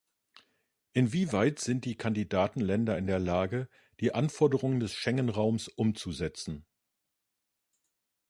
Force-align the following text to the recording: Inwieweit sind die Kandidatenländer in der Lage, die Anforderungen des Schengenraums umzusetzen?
Inwieweit 0.93 1.59
sind 1.59 1.85
die 1.85 1.95
Kandidatenländer 1.95 2.97
in 2.97 3.05
der 3.05 3.19
Lage, 3.19 3.69
die 3.99 4.15
Anforderungen 4.15 4.79
des 4.79 4.95
Schengenraums 4.95 5.67
umzusetzen? 5.67 6.65